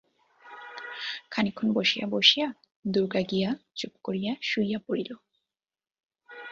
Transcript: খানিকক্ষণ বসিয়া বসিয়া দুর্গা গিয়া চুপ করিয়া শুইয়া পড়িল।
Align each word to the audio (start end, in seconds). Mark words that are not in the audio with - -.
খানিকক্ষণ 1.31 1.67
বসিয়া 1.73 2.05
বসিয়া 2.07 2.47
দুর্গা 2.85 3.21
গিয়া 3.21 3.49
চুপ 3.75 3.93
করিয়া 4.03 4.33
শুইয়া 4.41 4.79
পড়িল। 4.87 5.11